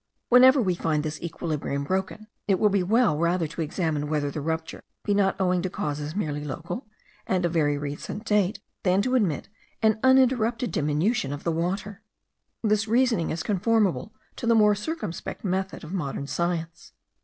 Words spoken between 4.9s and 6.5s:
be not owing to causes merely